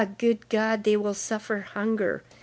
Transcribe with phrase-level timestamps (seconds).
[0.17, 2.23] good God, they will suffer hunger!